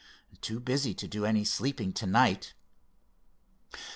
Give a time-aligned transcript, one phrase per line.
[0.41, 2.55] "Too busy to do any sleeping to night."